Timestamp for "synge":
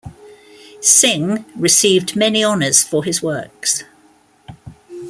0.81-1.45